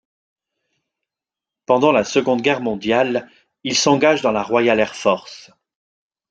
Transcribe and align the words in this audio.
Pendant 1.67 1.91
la 1.91 2.03
Seconde 2.03 2.41
Guerre 2.41 2.61
mondiale, 2.61 3.29
il 3.63 3.75
s'engage 3.75 4.23
dans 4.23 4.31
la 4.31 4.41
Royal 4.41 4.79
Air 4.79 4.95
Force. 4.95 5.51